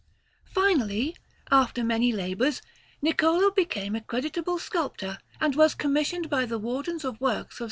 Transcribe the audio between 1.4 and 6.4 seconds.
after many labours, Niccolò became a creditable sculptor, and was commissioned